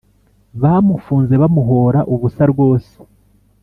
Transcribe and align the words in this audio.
Bamufunze 0.61 1.33
bamuhora 1.41 1.99
ubusa 2.13 2.43
rwose 2.51 2.93